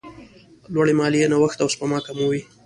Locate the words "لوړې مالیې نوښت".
0.73-1.57